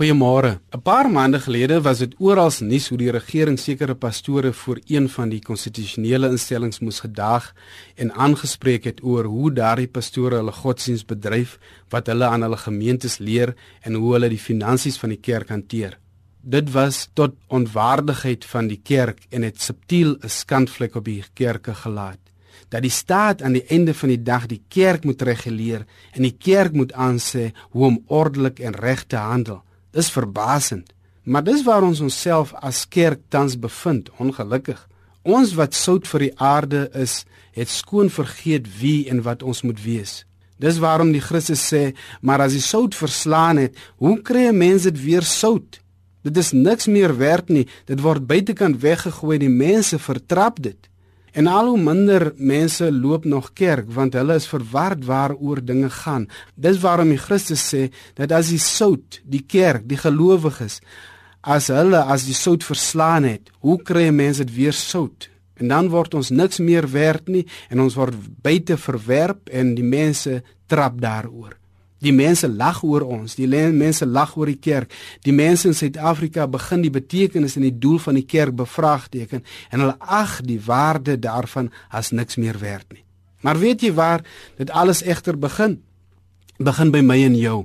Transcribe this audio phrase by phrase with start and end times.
[0.00, 0.60] Goeiemôre.
[0.72, 5.08] 'n Paar maande gelede was dit oral nuus hoe die regering sekere pastore voor een
[5.08, 7.52] van die konstitusionele instellings moes gedag
[7.96, 11.58] en aangespreek het oor hoe daardie pastore hulle godsdiens bedryf,
[11.90, 15.98] wat hulle aan hulle gemeentes leer en hoe hulle die finansies van die kerk hanteer.
[16.40, 21.74] Dit was tot onwaardigheid van die kerk en het subtiel 'n skandvlek op die kerke
[21.74, 22.20] gelaat
[22.68, 26.36] dat die staat aan die einde van die dag die kerk moet reguleer en die
[26.38, 29.62] kerk moet aansê hoe om ordelik en reg te handel.
[29.90, 30.92] Dis verbasend.
[31.22, 34.80] Maar dis waar ons onsself as kerk tans bevind, ongelukkig.
[35.22, 39.82] Ons wat sout vir die aarde is, het skoon vergeet wie en wat ons moet
[39.84, 40.24] wees.
[40.60, 44.82] Dis waarom die Christus sê, maar as die sout verslaan het, hoe kry 'n mens
[44.82, 45.80] dit weer sout?
[46.22, 47.66] Dit is niks meer werd nie.
[47.88, 49.38] Dit word buitekant weggegooi.
[49.38, 50.89] Die mense vertrap dit.
[51.32, 56.28] En al hoe minder mense loop nog kerk want hulle is verward waaroor dinge gaan.
[56.54, 57.88] Dis waarom die Christus sê
[58.18, 60.80] dat as die sout, die kerk, die gelowiges
[61.40, 65.30] as hulle as die sout verslaan het, hoe kry mense dit weer sout?
[65.60, 69.86] En dan word ons niks meer werd nie en ons word buite verwerp en die
[69.86, 70.40] mense
[70.70, 71.59] trap daaroor.
[72.00, 74.92] Die mense lag oor ons, die mense lag oor die kerk.
[75.24, 79.84] Die mense in Suid-Afrika begin die betekenis en die doel van die kerk bevraagteken en
[79.84, 83.04] hulle ag die waarde daarvan as niks meer werd nie.
[83.44, 84.24] Maar weet jy waar
[84.56, 85.80] dit alles egter begin?
[86.60, 87.60] Begin by my en jou.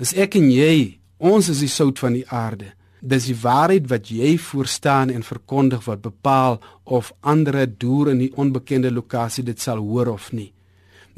[0.00, 2.72] Is ek en jy, ons is die sout van die aarde.
[3.00, 8.32] Dis die waarheid wat jy voorstaan en verkondig wat bepaal of ander deur in die
[8.36, 10.52] onbekende lokasie dit sal hoor of nie.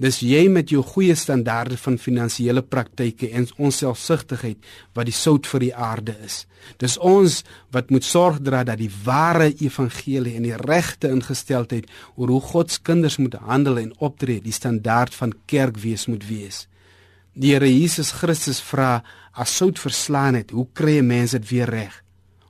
[0.01, 4.57] Dis jy met jou goeie standaarde van finansiële praktyke en ons selfsugtigheid
[4.97, 6.47] wat die sout vir die aarde is.
[6.81, 7.43] Dis ons
[7.75, 12.73] wat moet sorg dra dat die ware evangelie en die regte ingesteldheid oor hoe God
[12.73, 16.67] se kinders moet handel en optree, die standaard van kerkwees moet wees.
[17.35, 22.03] Die Here Jesus Christus vra as sout verslaan het, hoe kry mense dit weer reg?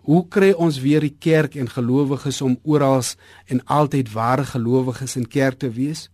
[0.07, 3.03] Hoe kry ons weer die kerk en gelowiges om oral
[3.47, 6.09] en altyd ware gelowiges in kerk te wees?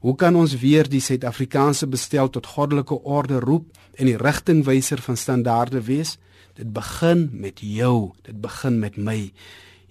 [0.00, 5.16] Hoe kan ons weer die Suid-Afrikaanse bestel tot goddelike orde roep en die rigtingwyser van
[5.16, 6.16] standaarde wees?
[6.54, 9.32] Dit begin met jou, dit begin met my.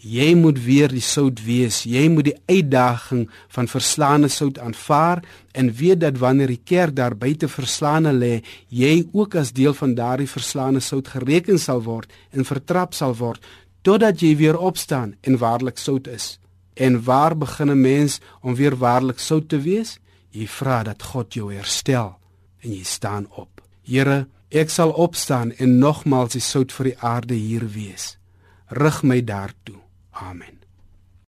[0.04, 1.86] Jy moet weer die sout wees.
[1.88, 5.24] Jy moet die uitdaging van verslaane sout aanvaar
[5.56, 9.96] en weet dat wanneer die kerk daar buite verslaane lê, jy ook as deel van
[9.96, 13.40] daardie verslaane sout gereken sal word en vertrap sal word
[13.84, 16.38] totdat jy weer opstaan en waarlik sout is.
[16.74, 20.00] En waar begin 'n mens om weer waarlik sout te wees?
[20.30, 22.18] Jy vra dat God jou herstel
[22.60, 23.62] en jy staan op.
[23.82, 28.18] Here, ek sal opstaan en nogmaals die sout vir die aarde hier wees.
[28.68, 29.80] Rig my daartoe.
[30.12, 30.63] Amen.